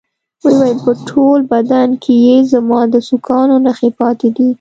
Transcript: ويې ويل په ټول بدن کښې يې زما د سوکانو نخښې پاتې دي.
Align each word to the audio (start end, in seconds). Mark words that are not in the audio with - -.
ويې 0.43 0.55
ويل 0.59 0.77
په 0.85 0.91
ټول 1.09 1.39
بدن 1.53 1.89
کښې 2.03 2.15
يې 2.25 2.37
زما 2.51 2.79
د 2.93 2.95
سوکانو 3.07 3.55
نخښې 3.65 3.89
پاتې 3.99 4.27
دي. 4.35 4.47